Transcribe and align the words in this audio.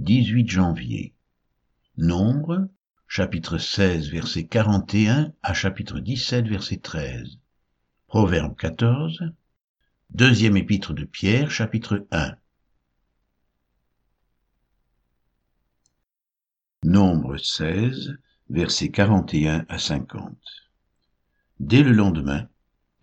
18 0.00 0.48
janvier. 0.48 1.12
Nombre, 1.98 2.68
chapitre 3.06 3.58
16, 3.58 4.08
verset 4.08 4.46
41 4.46 5.34
à 5.42 5.52
chapitre 5.52 6.00
17, 6.00 6.48
verset 6.48 6.78
13. 6.78 7.38
Proverbe 8.06 8.56
14, 8.56 9.22
deuxième 10.08 10.56
épître 10.56 10.94
de 10.94 11.04
Pierre, 11.04 11.50
chapitre 11.50 12.06
1. 12.12 12.34
Nombre 16.82 17.36
16, 17.36 18.16
versets 18.48 18.88
41 18.88 19.66
à 19.68 19.78
50. 19.78 20.34
Dès 21.60 21.82
le 21.82 21.92
lendemain, 21.92 22.48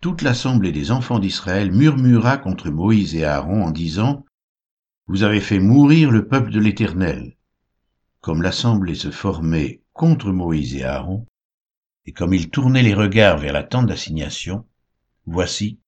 toute 0.00 0.22
l'assemblée 0.22 0.72
des 0.72 0.90
enfants 0.90 1.20
d'Israël 1.20 1.70
murmura 1.70 2.38
contre 2.38 2.70
Moïse 2.70 3.14
et 3.14 3.24
Aaron 3.24 3.62
en 3.62 3.70
disant, 3.70 4.24
Vous 5.10 5.22
avez 5.22 5.40
fait 5.40 5.58
mourir 5.58 6.10
le 6.10 6.28
peuple 6.28 6.50
de 6.50 6.60
l'Éternel. 6.60 7.34
Comme 8.20 8.42
l'assemblée 8.42 8.94
se 8.94 9.10
formait 9.10 9.80
contre 9.94 10.32
Moïse 10.32 10.76
et 10.76 10.84
Aaron, 10.84 11.26
et 12.04 12.12
comme 12.12 12.34
ils 12.34 12.50
tournaient 12.50 12.82
les 12.82 12.92
regards 12.92 13.38
vers 13.38 13.54
la 13.54 13.62
tente 13.62 13.86
d'assignation, 13.86 14.66
voici, 15.24 15.78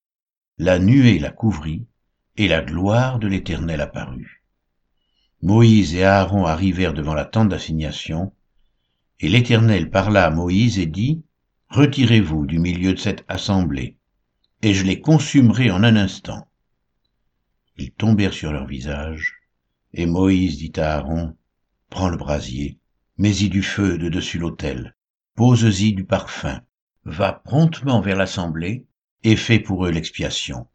la 0.57 0.79
nuée 0.79 1.19
la 1.19 1.29
couvrit, 1.29 1.85
et 2.35 2.47
la 2.47 2.63
gloire 2.63 3.19
de 3.19 3.27
l'Éternel 3.27 3.81
apparut. 3.81 4.43
Moïse 5.43 5.93
et 5.93 6.03
Aaron 6.03 6.47
arrivèrent 6.47 6.95
devant 6.95 7.13
la 7.13 7.25
tente 7.25 7.49
d'assignation, 7.49 8.33
et 9.19 9.29
l'Éternel 9.29 9.91
parla 9.91 10.25
à 10.25 10.31
Moïse 10.31 10.79
et 10.79 10.87
dit, 10.87 11.23
Retirez-vous 11.69 12.47
du 12.47 12.57
milieu 12.57 12.93
de 12.93 12.99
cette 12.99 13.23
assemblée, 13.27 13.97
et 14.63 14.73
je 14.73 14.83
les 14.83 14.99
consumerai 14.99 15.69
en 15.69 15.83
un 15.83 15.95
instant. 15.95 16.50
Ils 17.77 17.91
tombèrent 17.91 18.33
sur 18.33 18.51
leur 18.51 18.67
visage, 18.67 19.41
et 19.93 20.05
Moïse 20.05 20.57
dit 20.57 20.73
à 20.77 20.95
Aaron, 20.95 21.35
Prends 21.89 22.09
le 22.09 22.17
brasier, 22.17 22.79
mets-y 23.17 23.49
du 23.49 23.63
feu 23.63 23.97
de 23.97 24.09
dessus 24.09 24.39
l'autel, 24.39 24.95
pose-y 25.35 25.93
du 25.93 26.03
parfum, 26.03 26.61
va 27.05 27.33
promptement 27.33 28.01
vers 28.01 28.17
l'assemblée, 28.17 28.85
et 29.23 29.35
fais 29.35 29.59
pour 29.59 29.85
eux 29.85 29.91
l'expiation, 29.91 30.67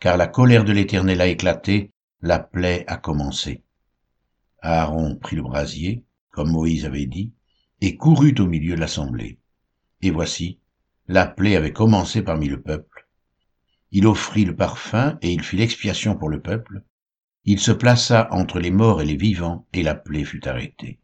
car 0.00 0.16
la 0.16 0.26
colère 0.26 0.64
de 0.64 0.72
l'Éternel 0.72 1.20
a 1.20 1.26
éclaté, 1.26 1.92
la 2.20 2.38
plaie 2.38 2.84
a 2.86 2.96
commencé. 2.96 3.62
Aaron 4.60 5.16
prit 5.16 5.36
le 5.36 5.42
brasier, 5.42 6.04
comme 6.30 6.50
Moïse 6.50 6.84
avait 6.84 7.06
dit, 7.06 7.32
et 7.80 7.96
courut 7.96 8.34
au 8.38 8.46
milieu 8.46 8.74
de 8.74 8.80
l'assemblée. 8.80 9.38
Et 10.00 10.10
voici, 10.10 10.58
la 11.08 11.26
plaie 11.26 11.56
avait 11.56 11.72
commencé 11.72 12.22
parmi 12.22 12.48
le 12.48 12.60
peuple, 12.60 12.91
il 13.92 14.06
offrit 14.06 14.46
le 14.46 14.56
parfum 14.56 15.18
et 15.20 15.32
il 15.32 15.42
fit 15.42 15.58
l'expiation 15.58 16.16
pour 16.16 16.30
le 16.30 16.40
peuple. 16.40 16.82
Il 17.44 17.60
se 17.60 17.72
plaça 17.72 18.28
entre 18.32 18.58
les 18.58 18.70
morts 18.70 19.02
et 19.02 19.04
les 19.04 19.16
vivants, 19.16 19.66
et 19.74 19.82
la 19.82 19.94
plaie 19.94 20.24
fut 20.24 20.48
arrêtée. 20.48 20.98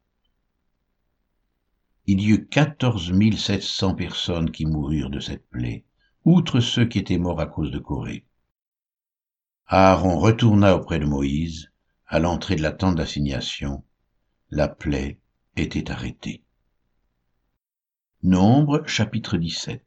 Il 2.07 2.23
y 2.23 2.31
eut 2.31 2.47
quatorze 2.47 3.13
mille 3.13 3.39
sept 3.39 3.63
cents 3.63 3.95
personnes 3.95 4.51
qui 4.51 4.65
moururent 4.65 5.11
de 5.11 5.21
cette 5.21 5.47
plaie, 5.51 5.85
outre 6.25 6.61
ceux 6.61 6.87
qui 6.87 6.99
étaient 6.99 7.19
morts 7.19 7.41
à 7.41 7.47
cause 7.47 7.71
de 7.71 7.79
Corée. 7.79 8.25
Aaron 9.67 10.19
retourna 10.19 10.75
auprès 10.75 10.99
de 10.99 11.05
Moïse, 11.05 11.71
à 12.07 12.19
l'entrée 12.19 12.57
de 12.57 12.63
la 12.63 12.73
tente 12.73 12.97
d'assignation. 12.97 13.85
La 14.51 14.67
plaie 14.67 15.21
était 15.57 15.91
arrêtée. 15.91 16.43
Nombre 18.23 18.87
chapitre 18.87 19.37
17 19.37 19.83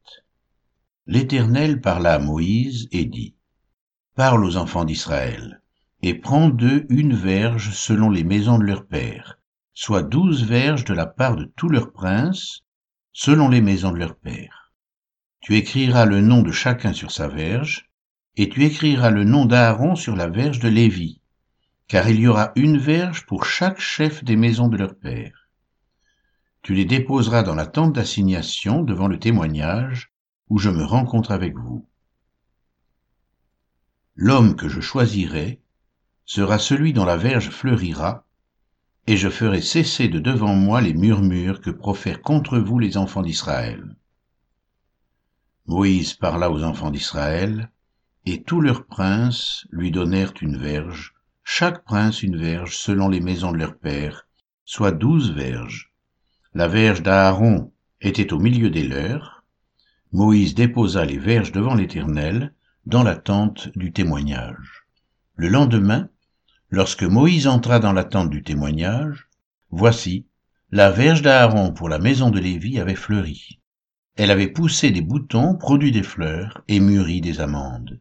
L'Éternel 1.06 1.80
parla 1.80 2.14
à 2.14 2.18
Moïse 2.20 2.86
et 2.92 3.04
dit, 3.04 3.34
Parle 4.14 4.44
aux 4.44 4.56
enfants 4.56 4.84
d'Israël, 4.84 5.60
et 6.00 6.14
prends 6.14 6.48
d'eux 6.48 6.86
une 6.90 7.14
verge 7.14 7.72
selon 7.72 8.08
les 8.08 8.22
maisons 8.22 8.56
de 8.56 8.64
leurs 8.64 8.86
pères, 8.86 9.40
soit 9.74 10.04
douze 10.04 10.44
verges 10.44 10.84
de 10.84 10.94
la 10.94 11.06
part 11.06 11.34
de 11.34 11.52
tous 11.56 11.68
leurs 11.68 11.92
princes, 11.92 12.60
selon 13.12 13.48
les 13.48 13.60
maisons 13.60 13.90
de 13.90 13.98
leurs 13.98 14.14
pères. 14.14 14.72
Tu 15.40 15.56
écriras 15.56 16.04
le 16.04 16.20
nom 16.20 16.40
de 16.42 16.52
chacun 16.52 16.92
sur 16.92 17.10
sa 17.10 17.26
verge, 17.26 17.90
et 18.36 18.48
tu 18.48 18.62
écriras 18.64 19.10
le 19.10 19.24
nom 19.24 19.44
d'Aaron 19.44 19.96
sur 19.96 20.14
la 20.14 20.28
verge 20.28 20.60
de 20.60 20.68
Lévi, 20.68 21.20
car 21.88 22.08
il 22.08 22.20
y 22.20 22.28
aura 22.28 22.52
une 22.54 22.78
verge 22.78 23.26
pour 23.26 23.44
chaque 23.44 23.80
chef 23.80 24.22
des 24.22 24.36
maisons 24.36 24.68
de 24.68 24.76
leurs 24.76 24.96
pères. 24.96 25.48
Tu 26.62 26.74
les 26.74 26.84
déposeras 26.84 27.42
dans 27.42 27.56
la 27.56 27.66
tente 27.66 27.92
d'assignation 27.92 28.84
devant 28.84 29.08
le 29.08 29.18
témoignage, 29.18 30.11
où 30.48 30.58
je 30.58 30.70
me 30.70 30.84
rencontre 30.84 31.30
avec 31.30 31.56
vous. 31.56 31.86
L'homme 34.14 34.56
que 34.56 34.68
je 34.68 34.80
choisirai 34.80 35.60
sera 36.24 36.58
celui 36.58 36.92
dont 36.92 37.04
la 37.04 37.16
verge 37.16 37.50
fleurira, 37.50 38.26
et 39.06 39.16
je 39.16 39.28
ferai 39.28 39.60
cesser 39.60 40.08
de 40.08 40.18
devant 40.18 40.54
moi 40.54 40.80
les 40.80 40.94
murmures 40.94 41.60
que 41.60 41.70
profèrent 41.70 42.22
contre 42.22 42.58
vous 42.58 42.78
les 42.78 42.96
enfants 42.96 43.22
d'Israël. 43.22 43.96
Moïse 45.66 46.14
parla 46.14 46.50
aux 46.50 46.62
enfants 46.62 46.90
d'Israël, 46.90 47.70
et 48.26 48.42
tous 48.42 48.60
leurs 48.60 48.86
princes 48.86 49.66
lui 49.70 49.90
donnèrent 49.90 50.34
une 50.40 50.56
verge, 50.56 51.14
chaque 51.42 51.84
prince 51.84 52.22
une 52.22 52.36
verge 52.36 52.76
selon 52.76 53.08
les 53.08 53.20
maisons 53.20 53.52
de 53.52 53.58
leurs 53.58 53.76
pères, 53.76 54.26
soit 54.64 54.92
douze 54.92 55.32
verges. 55.32 55.92
La 56.54 56.68
verge 56.68 57.02
d'Aaron 57.02 57.72
était 58.00 58.32
au 58.32 58.38
milieu 58.38 58.70
des 58.70 58.84
leurs, 58.84 59.41
Moïse 60.14 60.54
déposa 60.54 61.06
les 61.06 61.16
verges 61.16 61.52
devant 61.52 61.74
l'Éternel 61.74 62.52
dans 62.84 63.02
la 63.02 63.16
tente 63.16 63.70
du 63.78 63.92
témoignage. 63.92 64.84
Le 65.36 65.48
lendemain, 65.48 66.10
lorsque 66.68 67.02
Moïse 67.02 67.46
entra 67.46 67.78
dans 67.78 67.94
la 67.94 68.04
tente 68.04 68.28
du 68.28 68.42
témoignage, 68.42 69.30
voici, 69.70 70.26
la 70.70 70.90
verge 70.90 71.22
d'Aaron 71.22 71.72
pour 71.72 71.88
la 71.88 71.98
maison 71.98 72.28
de 72.28 72.38
Lévi 72.38 72.78
avait 72.78 72.94
fleuri. 72.94 73.58
Elle 74.16 74.30
avait 74.30 74.48
poussé 74.48 74.90
des 74.90 75.00
boutons, 75.00 75.56
produit 75.56 75.92
des 75.92 76.02
fleurs 76.02 76.62
et 76.68 76.78
mûri 76.78 77.22
des 77.22 77.40
amandes. 77.40 77.98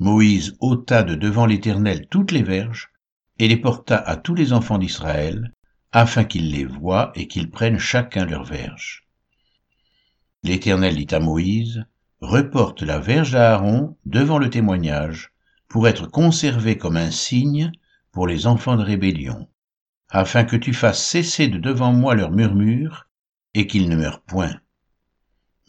Moïse 0.00 0.56
ôta 0.58 1.04
de 1.04 1.14
devant 1.14 1.46
l'Éternel 1.46 2.08
toutes 2.08 2.32
les 2.32 2.42
verges 2.42 2.90
et 3.38 3.46
les 3.46 3.56
porta 3.56 3.96
à 3.96 4.16
tous 4.16 4.34
les 4.34 4.52
enfants 4.52 4.78
d'Israël, 4.78 5.52
afin 5.92 6.24
qu'ils 6.24 6.50
les 6.50 6.64
voient 6.64 7.12
et 7.14 7.28
qu'ils 7.28 7.50
prennent 7.50 7.78
chacun 7.78 8.24
leur 8.24 8.42
verge. 8.42 9.06
L'Éternel 10.42 10.96
dit 10.96 11.14
à 11.14 11.20
Moïse, 11.20 11.84
Reporte 12.20 12.82
la 12.82 12.98
verge 12.98 13.32
d'Aaron 13.32 13.96
devant 14.06 14.38
le 14.38 14.50
témoignage, 14.50 15.32
pour 15.68 15.86
être 15.86 16.06
conservée 16.06 16.78
comme 16.78 16.96
un 16.96 17.10
signe 17.10 17.72
pour 18.10 18.26
les 18.26 18.46
enfants 18.46 18.76
de 18.76 18.82
rébellion, 18.82 19.48
afin 20.08 20.44
que 20.44 20.56
tu 20.56 20.72
fasses 20.72 21.04
cesser 21.04 21.48
de 21.48 21.58
devant 21.58 21.92
moi 21.92 22.14
leurs 22.14 22.32
murmures, 22.32 23.06
et 23.54 23.66
qu'ils 23.66 23.88
ne 23.88 23.96
meurent 23.96 24.22
point. 24.22 24.60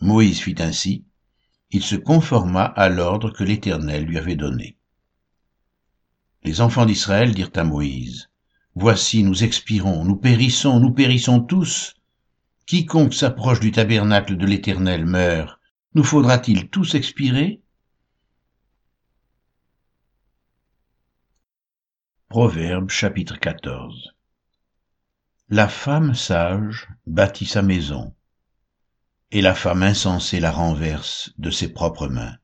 Moïse 0.02 0.40
fit 0.40 0.56
ainsi, 0.60 1.06
il 1.70 1.84
se 1.84 1.96
conforma 1.96 2.64
à 2.64 2.90
l'ordre 2.90 3.32
que 3.32 3.44
l'Éternel 3.44 4.06
lui 4.06 4.18
avait 4.18 4.36
donné. 4.36 4.78
Les 6.44 6.60
enfants 6.60 6.86
d'Israël 6.86 7.34
dirent 7.34 7.52
à 7.56 7.64
Moïse, 7.64 8.30
Voici, 8.76 9.24
nous 9.24 9.44
expirons, 9.44 10.06
nous 10.06 10.16
périssons, 10.16 10.80
nous 10.80 10.92
périssons 10.92 11.42
tous, 11.42 11.96
Quiconque 12.72 13.14
s'approche 13.14 13.60
du 13.60 13.74
tabernacle 13.74 14.38
de 14.38 14.46
l'Éternel 14.46 15.06
meurt. 15.06 15.60
Nous 15.94 16.06
faudra-t-il 16.06 16.70
tous 16.70 16.96
expirer? 16.96 17.62
Proverbe 22.30 22.90
chapitre 22.90 23.38
14 23.38 24.16
La 25.50 25.68
femme 25.68 26.16
sage 26.16 26.88
bâtit 27.06 27.46
sa 27.46 27.62
maison, 27.62 28.16
et 29.32 29.42
la 29.42 29.54
femme 29.54 29.84
insensée 29.84 30.40
la 30.40 30.54
renverse 30.54 31.34
de 31.38 31.50
ses 31.50 31.74
propres 31.74 32.08
mains. 32.08 32.38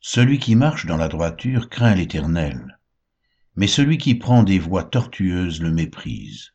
Celui 0.00 0.38
qui 0.38 0.54
marche 0.54 0.84
dans 0.84 0.98
la 0.98 1.08
droiture 1.08 1.70
craint 1.70 1.94
l'Éternel, 1.94 2.78
mais 3.56 3.68
celui 3.68 3.96
qui 3.96 4.14
prend 4.16 4.42
des 4.42 4.58
voies 4.58 4.84
tortueuses 4.84 5.62
le 5.62 5.72
méprise. 5.72 6.51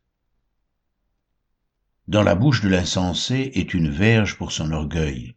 Dans 2.07 2.23
la 2.23 2.35
bouche 2.35 2.61
de 2.61 2.69
l'insensé 2.69 3.51
est 3.55 3.73
une 3.73 3.89
verge 3.89 4.37
pour 4.37 4.53
son 4.53 4.71
orgueil, 4.71 5.35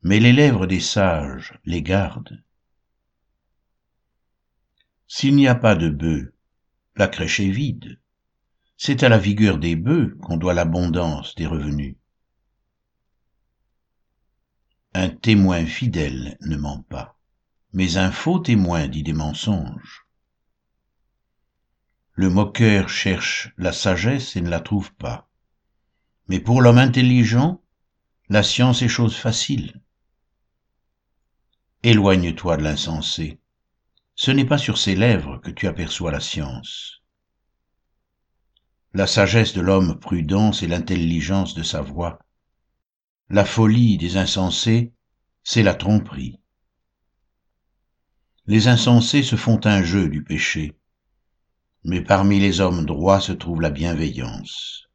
mais 0.00 0.20
les 0.20 0.32
lèvres 0.32 0.66
des 0.66 0.78
sages 0.78 1.58
les 1.64 1.82
gardent. 1.82 2.40
S'il 5.08 5.34
n'y 5.34 5.48
a 5.48 5.56
pas 5.56 5.74
de 5.74 5.88
bœufs, 5.88 6.32
la 6.94 7.08
crèche 7.08 7.40
est 7.40 7.50
vide. 7.50 7.98
C'est 8.76 9.02
à 9.02 9.08
la 9.08 9.18
vigueur 9.18 9.58
des 9.58 9.74
bœufs 9.74 10.16
qu'on 10.22 10.36
doit 10.36 10.54
l'abondance 10.54 11.34
des 11.34 11.46
revenus. 11.46 11.96
Un 14.94 15.08
témoin 15.08 15.66
fidèle 15.66 16.38
ne 16.42 16.56
ment 16.56 16.82
pas, 16.82 17.18
mais 17.72 17.96
un 17.96 18.12
faux 18.12 18.38
témoin 18.38 18.86
dit 18.86 19.02
des 19.02 19.12
mensonges. 19.12 20.06
Le 22.12 22.30
moqueur 22.30 22.88
cherche 22.88 23.52
la 23.56 23.72
sagesse 23.72 24.36
et 24.36 24.40
ne 24.40 24.48
la 24.48 24.60
trouve 24.60 24.94
pas. 24.94 25.28
Mais 26.28 26.40
pour 26.40 26.60
l'homme 26.60 26.78
intelligent, 26.78 27.62
la 28.28 28.42
science 28.42 28.82
est 28.82 28.88
chose 28.88 29.16
facile. 29.16 29.80
Éloigne-toi 31.82 32.56
de 32.56 32.62
l'insensé, 32.64 33.38
ce 34.16 34.30
n'est 34.30 34.46
pas 34.46 34.58
sur 34.58 34.78
ses 34.78 34.96
lèvres 34.96 35.38
que 35.38 35.50
tu 35.50 35.68
aperçois 35.68 36.10
la 36.10 36.20
science. 36.20 37.02
La 38.92 39.06
sagesse 39.06 39.52
de 39.52 39.60
l'homme 39.60 40.00
prudent, 40.00 40.52
c'est 40.52 40.66
l'intelligence 40.66 41.54
de 41.54 41.62
sa 41.62 41.82
voix. 41.82 42.18
La 43.28 43.44
folie 43.44 43.98
des 43.98 44.16
insensés, 44.16 44.94
c'est 45.44 45.62
la 45.62 45.74
tromperie. 45.74 46.40
Les 48.46 48.68
insensés 48.68 49.22
se 49.22 49.36
font 49.36 49.60
un 49.64 49.82
jeu 49.82 50.08
du 50.08 50.24
péché, 50.24 50.78
mais 51.84 52.00
parmi 52.00 52.40
les 52.40 52.60
hommes 52.60 52.86
droits 52.86 53.20
se 53.20 53.32
trouve 53.32 53.60
la 53.60 53.70
bienveillance. 53.70 54.85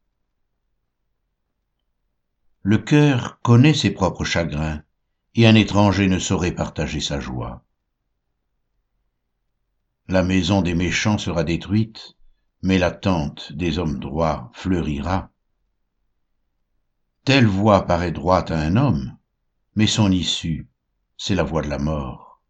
Le 2.64 2.78
cœur 2.78 3.40
connaît 3.42 3.74
ses 3.74 3.90
propres 3.90 4.24
chagrins, 4.24 4.82
et 5.34 5.46
un 5.46 5.54
étranger 5.54 6.06
ne 6.08 6.18
saurait 6.18 6.54
partager 6.54 7.00
sa 7.00 7.18
joie. 7.18 7.64
La 10.08 10.22
maison 10.22 10.62
des 10.62 10.74
méchants 10.74 11.18
sera 11.18 11.42
détruite, 11.42 12.16
mais 12.62 12.78
la 12.78 12.92
tente 12.92 13.52
des 13.52 13.78
hommes 13.78 13.98
droits 13.98 14.50
fleurira. 14.54 15.30
Telle 17.24 17.46
voie 17.46 17.86
paraît 17.86 18.12
droite 18.12 18.50
à 18.50 18.58
un 18.60 18.76
homme, 18.76 19.16
mais 19.74 19.86
son 19.86 20.12
issue, 20.12 20.68
c'est 21.16 21.34
la 21.34 21.42
voie 21.44 21.62
de 21.62 21.68
la 21.68 21.78
mort. 21.78 22.42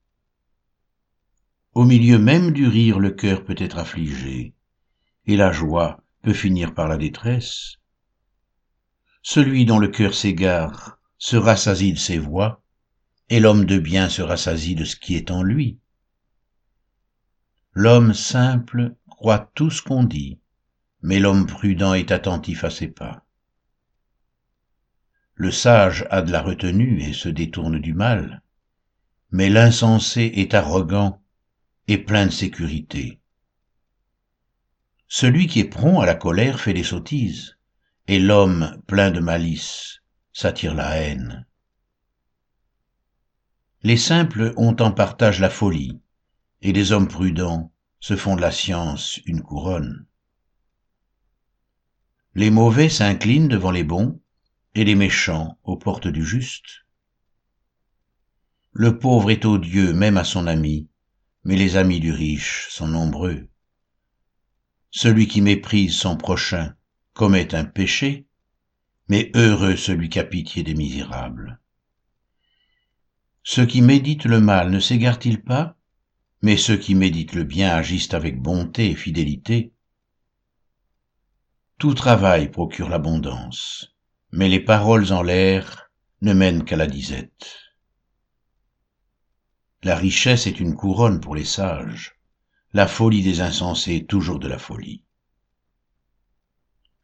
Au 1.73 1.85
milieu 1.85 2.19
même 2.19 2.51
du 2.51 2.67
rire, 2.67 2.99
le 2.99 3.13
cœur 3.13 3.45
peut 3.45 3.57
être 3.57 3.79
affligé, 3.79 4.55
et 5.25 5.37
la 5.37 5.53
joie 5.53 6.03
peut 6.23 6.35
finir 6.35 6.75
par 6.75 6.89
la 6.89 6.99
détresse. 6.99 7.79
Celui 9.23 9.65
dont 9.65 9.79
le 9.79 9.89
cœur 9.89 10.15
s'égare 10.15 10.99
se 11.17 11.37
rassasie 11.37 11.93
de 11.93 11.99
ses 11.99 12.19
voix, 12.19 12.63
et 13.29 13.39
l'homme 13.39 13.65
de 13.65 13.79
bien 13.79 14.09
se 14.09 14.21
rassasie 14.21 14.75
de 14.75 14.85
ce 14.85 14.97
qui 14.97 15.15
est 15.15 15.31
en 15.31 15.43
lui. 15.43 15.79
L'homme 17.73 18.13
simple 18.13 18.97
croit 19.07 19.51
tout 19.55 19.71
ce 19.71 19.81
qu'on 19.81 20.03
dit, 20.03 20.41
mais 21.01 21.21
l'homme 21.21 21.47
prudent 21.47 21.95
est 21.95 22.11
attentif 22.11 22.65
à 22.65 22.71
ses 22.71 22.89
pas. 22.89 23.25
Le 25.35 25.51
sage 25.51 26.07
a 26.11 26.21
de 26.21 26.31
la 26.33 26.43
retenue 26.43 27.01
et 27.01 27.13
se 27.13 27.29
détourne 27.29 27.79
du 27.79 27.95
mal, 27.95 28.43
mais 29.31 29.49
l'insensé 29.49 30.33
est 30.35 30.53
arrogant 30.53 31.23
et 31.89 31.99
plein 31.99 32.27
de 32.27 32.33
sécurité. 32.33 33.21
Celui 35.09 35.47
qui 35.47 35.61
est 35.61 35.65
prompt 35.65 36.01
à 36.01 36.07
la 36.07 36.15
colère 36.15 36.61
fait 36.61 36.75
des 36.75 36.85
sottises, 36.85 37.57
et 38.09 38.19
l'homme 38.19 38.83
plein 38.87 39.11
de 39.11 39.21
malice 39.21 40.01
s'attire 40.33 40.75
la 40.75 40.97
haine. 40.97 41.47
Les 43.83 43.97
simples 43.97 44.53
ont 44.57 44.77
en 44.81 44.93
partage 44.93 45.41
la 45.41 45.51
folie, 45.51 46.01
et 46.61 46.73
les 46.73 46.93
hommes 46.93 47.09
prudents 47.09 47.73
se 48.01 48.17
font 48.17 48.37
de 48.37 48.41
la 48.41 48.53
science 48.53 49.21
une 49.27 49.43
couronne. 49.43 50.07
Les 52.35 52.51
mauvais 52.51 52.89
s'inclinent 52.89 53.49
devant 53.49 53.71
les 53.71 53.85
bons, 53.85 54.21
et 54.75 54.85
les 54.85 54.95
méchants 54.95 55.59
aux 55.65 55.77
portes 55.77 56.09
du 56.09 56.25
juste. 56.25 56.87
Le 58.73 58.99
pauvre 58.99 59.31
est 59.31 59.45
odieux 59.45 59.93
même 59.93 60.17
à 60.17 60.25
son 60.25 60.47
ami, 60.47 60.89
mais 61.45 61.57
les 61.57 61.77
amis 61.77 62.01
du 62.01 62.11
riche 62.11 62.69
sont 62.71 62.89
nombreux. 62.89 63.49
Celui 64.91 65.29
qui 65.29 65.43
méprise 65.43 65.95
son 65.95 66.17
prochain 66.17 66.75
commet 67.15 67.55
un 67.55 67.65
péché, 67.65 68.27
mais 69.09 69.31
heureux 69.35 69.77
celui 69.77 70.09
qui 70.09 70.19
a 70.19 70.25
pitié 70.25 70.63
des 70.63 70.75
misérables. 70.75 71.61
Ceux 73.43 73.67
qui 73.67 73.83
méditent 73.83 74.25
le 74.25 74.41
mal 74.41 74.71
ne 74.71 74.81
s'égarent-ils 74.81 75.43
pas 75.43 75.77
Mais 76.43 76.57
ceux 76.57 76.77
qui 76.77 76.95
méditent 76.95 77.35
le 77.35 77.45
bien 77.45 77.75
agissent 77.75 78.15
avec 78.15 78.41
bonté 78.41 78.91
et 78.91 78.95
fidélité. 78.95 79.73
Tout 81.79 81.95
travail 81.95 82.51
procure 82.51 82.89
l'abondance, 82.89 83.97
mais 84.31 84.49
les 84.49 84.61
paroles 84.61 85.13
en 85.13 85.23
l'air 85.23 85.91
ne 86.21 86.33
mènent 86.33 86.65
qu'à 86.65 86.77
la 86.77 86.87
disette. 86.87 87.59
La 89.83 89.97
richesse 89.97 90.47
est 90.47 90.61
une 90.61 90.77
couronne 90.77 91.21
pour 91.21 91.35
les 91.35 91.45
sages, 91.45 92.15
la 92.73 92.87
folie 92.87 93.23
des 93.23 93.41
insensés 93.41 94.07
toujours 94.07 94.39
de 94.39 94.47
la 94.47 94.59
folie. 94.59 95.03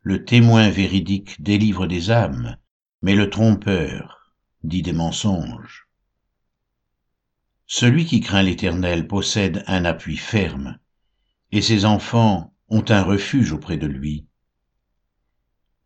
Le 0.02 0.24
témoin 0.24 0.70
véridique 0.70 1.42
délivre 1.42 1.86
des 1.86 2.10
âmes, 2.10 2.56
mais 3.02 3.14
le 3.14 3.30
trompeur 3.30 4.32
dit 4.62 4.82
des 4.82 4.92
mensonges. 4.92 5.88
Celui 7.66 8.06
qui 8.06 8.20
craint 8.20 8.42
l'Éternel 8.42 9.06
possède 9.08 9.64
un 9.66 9.84
appui 9.84 10.16
ferme, 10.16 10.78
et 11.50 11.62
ses 11.62 11.84
enfants 11.84 12.54
ont 12.68 12.84
un 12.88 13.02
refuge 13.02 13.52
auprès 13.52 13.76
de 13.76 13.86
lui. 13.86 14.26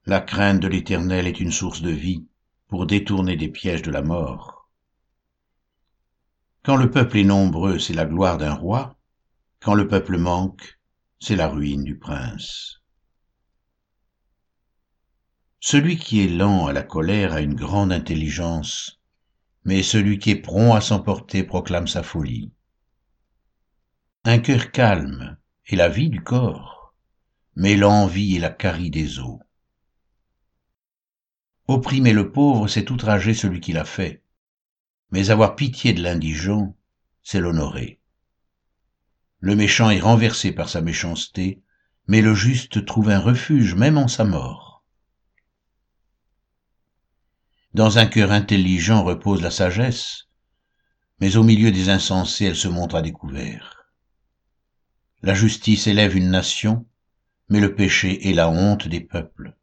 La 0.05 0.20
crainte 0.20 0.61
de 0.61 0.69
l'Éternel 0.69 1.26
est 1.26 1.41
une 1.41 1.53
source 1.53 1.81
de 1.81 1.91
vie 1.91 2.26
pour 2.69 2.87
détourner 2.87 3.37
des 3.37 3.49
pièges 3.49 3.82
de 3.82 3.91
la 3.91 4.03
mort. 4.03 4.69
Quand 6.62 6.76
le 6.76 6.91
peuple 6.91 7.17
est 7.19 7.25
nombreux, 7.25 7.79
c'est 7.79 7.94
la 7.94 8.05
gloire 8.05 8.37
d'un 8.37 8.55
roi, 8.55 8.99
quand 9.61 9.75
le 9.75 9.88
peuple 9.88 10.19
manque, 10.19 10.79
c'est 11.19 11.37
la 11.37 11.49
ruine 11.49 11.85
du 11.85 11.99
prince. 11.99 12.81
Celui 15.64 15.97
qui 15.97 16.20
est 16.20 16.29
lent 16.29 16.67
à 16.67 16.73
la 16.73 16.82
colère 16.82 17.35
a 17.35 17.41
une 17.41 17.55
grande 17.55 17.93
intelligence, 17.93 19.00
mais 19.64 19.85
celui 19.85 20.19
qui 20.19 20.31
est 20.31 20.43
prompt 20.43 20.75
à 20.75 20.81
s'emporter 20.81 21.44
proclame 21.44 21.87
sa 21.87 22.03
folie. 22.03 22.50
Un 24.25 24.41
cœur 24.41 24.73
calme 24.73 25.38
est 25.67 25.76
la 25.76 25.88
vie 25.88 26.09
du 26.09 26.20
corps, 26.20 26.97
mais 27.55 27.76
l'envie 27.76 28.35
est 28.35 28.41
la 28.41 28.50
carie 28.50 28.91
des 28.91 29.20
os. 29.20 29.38
Opprimer 31.69 32.12
le 32.12 32.32
pauvre, 32.32 32.67
c'est 32.67 32.91
outrager 32.91 33.32
celui 33.32 33.61
qui 33.61 33.73
l'a 33.73 33.85
fait. 33.85 34.25
Mais 35.12 35.31
avoir 35.31 35.55
pitié 35.55 35.93
de 35.93 36.03
l'indigent, 36.03 36.75
c'est 37.23 37.38
l'honorer. 37.38 38.00
Le 39.38 39.55
méchant 39.55 39.91
est 39.91 40.00
renversé 40.00 40.50
par 40.50 40.69
sa 40.69 40.81
méchanceté, 40.81 41.62
mais 42.08 42.20
le 42.20 42.35
juste 42.35 42.85
trouve 42.85 43.11
un 43.11 43.20
refuge 43.20 43.76
même 43.76 43.97
en 43.97 44.08
sa 44.08 44.25
mort. 44.25 44.72
Dans 47.75 47.97
un 47.97 48.05
cœur 48.05 48.33
intelligent 48.33 49.03
repose 49.03 49.41
la 49.41 49.51
sagesse, 49.51 50.29
mais 51.21 51.37
au 51.37 51.43
milieu 51.43 51.71
des 51.71 51.89
insensés 51.89 52.45
elle 52.45 52.57
se 52.57 52.69
montre 52.69 52.97
à 52.97 53.03
découvert. 53.03 53.87
La 55.23 55.33
justice 55.33 55.87
élève 55.87 56.15
une 56.15 56.31
nation, 56.31 56.87
mais 57.49 57.61
le 57.61 57.75
péché 57.75 58.29
est 58.29 58.35
la 58.35 58.51
honte 58.51 58.89
des 58.89 59.01
peuples. 59.01 59.56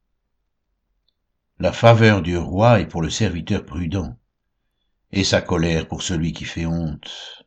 La 1.60 1.72
faveur 1.72 2.24
du 2.24 2.36
roi 2.36 2.80
est 2.80 2.88
pour 2.88 3.04
le 3.04 3.12
serviteur 3.12 3.64
prudent, 3.64 4.18
et 5.12 5.24
sa 5.24 5.42
colère 5.42 5.88
pour 5.88 6.02
celui 6.02 6.34
qui 6.34 6.46
fait 6.46 6.66
honte. 6.66 7.44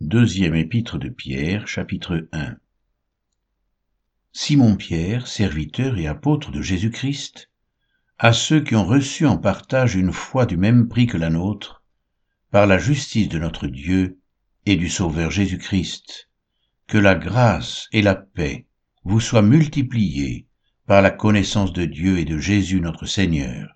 Deuxième 0.00 0.54
épître 0.54 0.98
de 0.98 1.08
Pierre, 1.08 1.66
chapitre 1.66 2.28
1 2.30 2.56
Simon 4.34 4.76
Pierre, 4.76 5.26
serviteur 5.26 5.98
et 5.98 6.06
apôtre 6.06 6.50
de 6.50 6.62
Jésus-Christ, 6.62 7.50
à 8.18 8.32
ceux 8.32 8.62
qui 8.62 8.74
ont 8.74 8.86
reçu 8.86 9.26
en 9.26 9.36
partage 9.36 9.94
une 9.94 10.12
foi 10.12 10.46
du 10.46 10.56
même 10.56 10.88
prix 10.88 11.06
que 11.06 11.18
la 11.18 11.28
nôtre, 11.28 11.82
par 12.50 12.66
la 12.66 12.78
justice 12.78 13.28
de 13.28 13.38
notre 13.38 13.66
Dieu 13.66 14.18
et 14.64 14.76
du 14.76 14.88
Sauveur 14.88 15.30
Jésus-Christ, 15.30 16.30
que 16.86 16.96
la 16.96 17.14
grâce 17.14 17.88
et 17.92 18.00
la 18.00 18.14
paix 18.14 18.66
vous 19.04 19.20
soit 19.20 19.42
multiplié 19.42 20.46
par 20.86 21.02
la 21.02 21.10
connaissance 21.10 21.74
de 21.74 21.84
Dieu 21.84 22.18
et 22.18 22.24
de 22.24 22.38
Jésus 22.38 22.80
notre 22.80 23.06
Seigneur. 23.06 23.74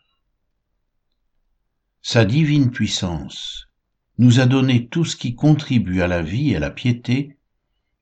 Sa 2.00 2.24
divine 2.24 2.70
puissance 2.70 3.68
nous 4.16 4.40
a 4.40 4.46
donné 4.46 4.88
tout 4.88 5.04
ce 5.04 5.16
qui 5.16 5.34
contribue 5.34 6.00
à 6.00 6.06
la 6.06 6.22
vie 6.22 6.52
et 6.52 6.56
à 6.56 6.60
la 6.60 6.70
piété 6.70 7.36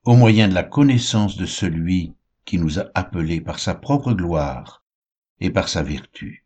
au 0.05 0.15
moyen 0.15 0.47
de 0.47 0.53
la 0.53 0.63
connaissance 0.63 1.35
de 1.35 1.45
celui 1.45 2.14
qui 2.45 2.57
nous 2.57 2.79
a 2.79 2.85
appelés 2.93 3.41
par 3.41 3.59
sa 3.59 3.75
propre 3.75 4.13
gloire 4.13 4.83
et 5.39 5.49
par 5.49 5.67
sa 5.67 5.83
vertu. 5.83 6.45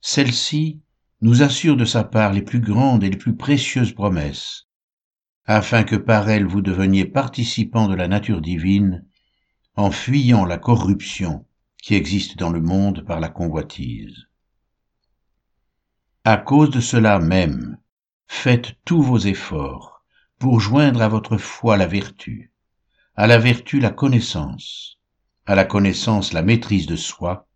Celle-ci 0.00 0.80
nous 1.20 1.42
assure 1.42 1.76
de 1.76 1.84
sa 1.84 2.04
part 2.04 2.32
les 2.32 2.42
plus 2.42 2.60
grandes 2.60 3.04
et 3.04 3.10
les 3.10 3.16
plus 3.16 3.36
précieuses 3.36 3.92
promesses, 3.92 4.66
afin 5.44 5.84
que 5.84 5.96
par 5.96 6.28
elles 6.28 6.46
vous 6.46 6.62
deveniez 6.62 7.04
participants 7.04 7.88
de 7.88 7.94
la 7.94 8.08
nature 8.08 8.40
divine 8.40 9.04
en 9.76 9.90
fuyant 9.90 10.44
la 10.44 10.58
corruption 10.58 11.46
qui 11.82 11.94
existe 11.94 12.38
dans 12.38 12.50
le 12.50 12.60
monde 12.60 13.04
par 13.04 13.20
la 13.20 13.28
convoitise. 13.28 14.26
À 16.24 16.36
cause 16.36 16.70
de 16.70 16.80
cela 16.80 17.18
même, 17.18 17.78
faites 18.26 18.74
tous 18.84 19.02
vos 19.02 19.18
efforts 19.18 20.04
pour 20.38 20.60
joindre 20.60 21.02
à 21.02 21.08
votre 21.08 21.36
foi 21.36 21.76
la 21.76 21.86
vertu, 21.86 22.52
à 23.18 23.26
la 23.26 23.38
vertu 23.38 23.80
la 23.80 23.88
connaissance, 23.88 24.98
à 25.46 25.54
la 25.54 25.64
connaissance 25.64 26.34
la 26.34 26.42
maîtrise 26.42 26.86
de 26.86 26.96
soi, 26.96 27.48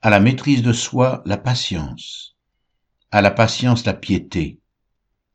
à 0.00 0.08
la 0.08 0.18
maîtrise 0.18 0.62
de 0.62 0.72
soi 0.72 1.22
la 1.26 1.36
patience, 1.36 2.36
à 3.10 3.20
la 3.20 3.30
patience 3.30 3.84
la 3.84 3.92
piété, 3.92 4.60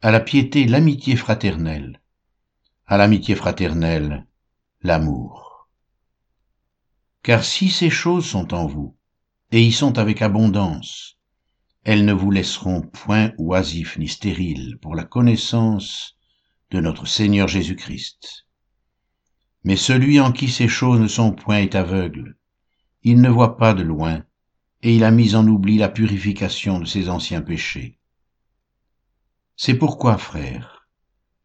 à 0.02 0.10
la 0.10 0.22
piété 0.22 0.66
l'amitié 0.66 1.16
fraternelle, 1.16 2.02
à 2.88 2.98
l'amitié 2.98 3.36
fraternelle 3.36 4.26
l'amour. 4.82 5.70
Car 7.22 7.46
si 7.46 7.70
ces 7.70 7.92
choses 7.92 8.26
sont 8.26 8.56
en 8.56 8.66
vous, 8.66 8.98
et 9.52 9.62
y 9.62 9.72
sont 9.72 10.00
avec 10.00 10.24
abondance, 10.24 11.20
elles 11.84 12.06
ne 12.06 12.14
vous 12.14 12.32
laisseront 12.32 12.82
point 12.82 13.34
oisifs 13.38 14.00
ni 14.00 14.08
stériles 14.08 14.80
pour 14.82 14.96
la 14.96 15.04
connaissance 15.04 16.18
de 16.72 16.80
notre 16.80 17.06
Seigneur 17.06 17.48
Jésus-Christ. 17.48 18.48
Mais 19.64 19.76
celui 19.76 20.20
en 20.20 20.32
qui 20.32 20.48
ces 20.48 20.68
choses 20.68 21.00
ne 21.00 21.08
sont 21.08 21.32
point 21.32 21.58
est 21.58 21.76
aveugle, 21.76 22.38
il 23.04 23.22
ne 23.22 23.30
voit 23.30 23.58
pas 23.58 23.74
de 23.74 23.84
loin, 23.84 24.24
et 24.82 24.96
il 24.96 25.04
a 25.04 25.12
mis 25.12 25.36
en 25.36 25.48
oubli 25.48 25.78
la 25.78 25.90
purification 25.90 26.80
de 26.80 26.86
ses 26.86 27.10
anciens 27.10 27.42
péchés. 27.42 27.98
C'est 29.56 29.74
pourquoi, 29.74 30.18
frères, 30.18 30.88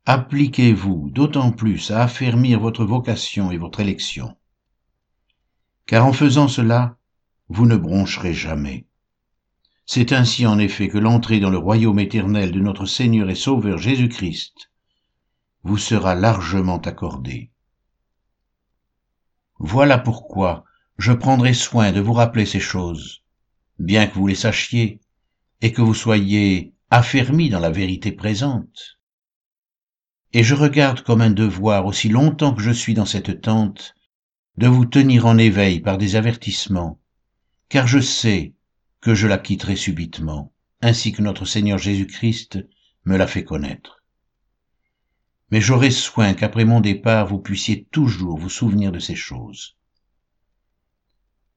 appliquez-vous 0.06 1.10
d'autant 1.10 1.50
plus 1.50 1.90
à 1.90 2.02
affermir 2.02 2.60
votre 2.60 2.84
vocation 2.84 3.50
et 3.50 3.58
votre 3.58 3.80
élection. 3.80 4.36
Car 5.86 6.06
en 6.06 6.12
faisant 6.12 6.48
cela, 6.48 6.96
vous 7.48 7.66
ne 7.66 7.76
broncherez 7.76 8.34
jamais. 8.34 8.86
C'est 9.86 10.12
ainsi 10.12 10.46
en 10.46 10.58
effet 10.58 10.88
que 10.88 10.98
l'entrée 10.98 11.40
dans 11.40 11.50
le 11.50 11.58
royaume 11.58 11.98
éternel 11.98 12.52
de 12.52 12.60
notre 12.60 12.86
Seigneur 12.86 13.28
et 13.28 13.34
Sauveur 13.34 13.78
Jésus-Christ 13.78 14.70
vous 15.62 15.78
sera 15.78 16.14
largement 16.14 16.78
accordée. 16.78 17.50
Voilà 19.58 19.98
pourquoi 19.98 20.64
je 20.98 21.12
prendrai 21.12 21.54
soin 21.54 21.92
de 21.92 22.00
vous 22.00 22.12
rappeler 22.12 22.46
ces 22.46 22.60
choses, 22.60 23.22
bien 23.78 24.06
que 24.06 24.14
vous 24.14 24.26
les 24.26 24.34
sachiez, 24.34 25.00
et 25.60 25.72
que 25.72 25.82
vous 25.82 25.94
soyez 25.94 26.74
affermis 26.90 27.50
dans 27.50 27.60
la 27.60 27.70
vérité 27.70 28.12
présente. 28.12 28.98
Et 30.32 30.42
je 30.42 30.54
regarde 30.54 31.02
comme 31.02 31.20
un 31.20 31.30
devoir, 31.30 31.86
aussi 31.86 32.08
longtemps 32.08 32.54
que 32.54 32.62
je 32.62 32.70
suis 32.70 32.94
dans 32.94 33.06
cette 33.06 33.40
tente, 33.40 33.94
de 34.56 34.66
vous 34.66 34.84
tenir 34.84 35.26
en 35.26 35.38
éveil 35.38 35.80
par 35.80 35.98
des 35.98 36.16
avertissements, 36.16 37.00
car 37.68 37.86
je 37.86 38.00
sais 38.00 38.54
que 39.00 39.14
je 39.14 39.26
la 39.26 39.38
quitterai 39.38 39.76
subitement, 39.76 40.52
ainsi 40.80 41.12
que 41.12 41.22
notre 41.22 41.44
Seigneur 41.44 41.78
Jésus-Christ 41.78 42.58
me 43.04 43.16
l'a 43.16 43.26
fait 43.26 43.44
connaître. 43.44 44.03
Mais 45.54 45.60
j'aurai 45.60 45.92
soin 45.92 46.34
qu'après 46.34 46.64
mon 46.64 46.80
départ 46.80 47.28
vous 47.28 47.38
puissiez 47.38 47.84
toujours 47.92 48.38
vous 48.38 48.48
souvenir 48.48 48.90
de 48.90 48.98
ces 48.98 49.14
choses. 49.14 49.76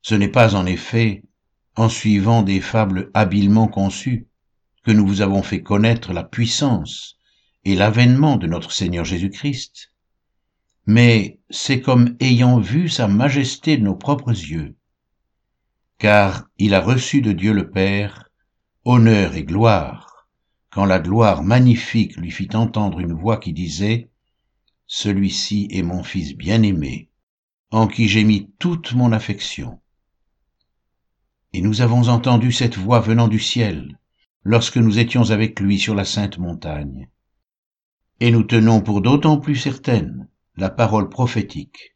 Ce 0.03 0.13
n'est 0.13 0.27
pas 0.27 0.53
en 0.53 0.67
effet 0.67 1.23
en 1.75 1.89
suivant 1.89 2.43
des 2.43 2.61
fables 2.61 3.09
habilement 3.15 3.67
conçues 3.67 4.27
que 4.83 4.91
nous 4.91 5.07
vous 5.07 5.21
avons 5.21 5.41
fait 5.41 5.63
connaître 5.63 6.13
la 6.13 6.23
puissance 6.23 7.17
et 7.65 7.73
l'avènement 7.73 8.37
de 8.37 8.45
notre 8.45 8.71
Seigneur 8.71 9.03
Jésus-Christ, 9.03 9.91
mais 10.85 11.39
c'est 11.49 11.81
comme 11.81 12.15
ayant 12.19 12.59
vu 12.59 12.89
sa 12.89 13.07
majesté 13.07 13.77
de 13.77 13.83
nos 13.83 13.95
propres 13.95 14.29
yeux, 14.29 14.75
car 15.97 16.47
il 16.59 16.75
a 16.75 16.81
reçu 16.81 17.21
de 17.21 17.31
Dieu 17.31 17.51
le 17.51 17.71
Père 17.71 18.29
honneur 18.85 19.33
et 19.33 19.43
gloire, 19.43 20.06
quand 20.71 20.86
la 20.86 21.00
gloire 21.00 21.43
magnifique 21.43 22.17
lui 22.17 22.31
fit 22.31 22.50
entendre 22.53 23.00
une 23.00 23.13
voix 23.13 23.38
qui 23.38 23.53
disait 23.53 24.09
Celui-ci 24.86 25.67
est 25.71 25.81
mon 25.81 26.03
Fils 26.03 26.36
bien-aimé, 26.36 27.09
en 27.71 27.88
qui 27.88 28.07
j'ai 28.07 28.24
mis 28.24 28.51
toute 28.59 28.93
mon 28.93 29.12
affection. 29.12 29.79
Et 31.53 31.62
nous 31.62 31.81
avons 31.81 32.09
entendu 32.09 32.51
cette 32.51 32.77
voix 32.77 33.00
venant 33.00 33.27
du 33.27 33.39
ciel, 33.39 33.97
lorsque 34.43 34.77
nous 34.77 35.00
étions 35.00 35.31
avec 35.31 35.59
lui 35.59 35.79
sur 35.79 35.95
la 35.95 36.05
sainte 36.05 36.38
montagne. 36.38 37.09
Et 38.19 38.31
nous 38.31 38.43
tenons 38.43 38.81
pour 38.81 39.01
d'autant 39.01 39.38
plus 39.39 39.55
certaine 39.55 40.27
la 40.57 40.69
parole 40.69 41.09
prophétique, 41.09 41.95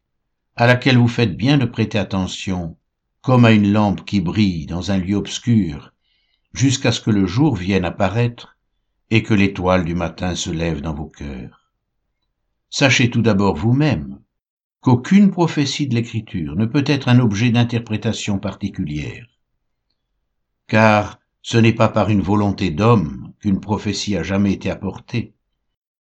à 0.56 0.66
laquelle 0.66 0.98
vous 0.98 1.08
faites 1.08 1.36
bien 1.36 1.58
de 1.58 1.66
prêter 1.66 1.98
attention, 1.98 2.78
comme 3.22 3.46
à 3.46 3.52
une 3.52 3.72
lampe 3.72 4.06
qui 4.06 4.22
brille 4.22 4.66
dans 4.66 4.92
un 4.92 4.98
lieu 4.98 5.16
obscur, 5.16 5.94
jusqu'à 6.54 6.92
ce 6.92 7.02
que 7.02 7.12
le 7.12 7.26
jour 7.26 7.56
vienne 7.56 7.86
apparaître 7.86 8.58
et 9.12 9.22
que 9.22 9.36
l'étoile 9.36 9.86
du 9.86 9.94
matin 9.94 10.34
se 10.36 10.50
lève 10.50 10.82
dans 10.82 10.96
vos 10.96 11.08
cœurs. 11.08 11.72
Sachez 12.72 13.12
tout 13.12 13.22
d'abord 13.22 13.56
vous-même 13.56 14.20
qu'aucune 14.80 15.30
prophétie 15.30 15.88
de 15.88 15.94
l'Écriture 15.94 16.56
ne 16.56 16.66
peut 16.66 16.84
être 16.88 17.10
un 17.10 17.20
objet 17.20 17.52
d'interprétation 17.52 18.40
particulière 18.40 19.28
car 20.72 21.20
ce 21.42 21.58
n'est 21.58 21.74
pas 21.74 21.90
par 21.90 22.10
une 22.10 22.22
volonté 22.22 22.72
d'homme 22.72 23.34
qu'une 23.42 23.60
prophétie 23.60 24.16
a 24.16 24.24
jamais 24.24 24.54
été 24.54 24.72
apportée, 24.72 25.34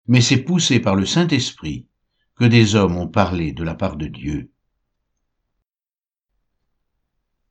mais 0.07 0.21
c'est 0.21 0.45
poussé 0.45 0.79
par 0.79 0.95
le 0.95 1.05
Saint-Esprit 1.05 1.87
que 2.35 2.45
des 2.45 2.75
hommes 2.75 2.95
ont 2.95 3.09
parlé 3.09 3.51
de 3.51 3.65
la 3.65 3.75
part 3.75 3.97
de 3.97 4.07
Dieu. 4.07 4.49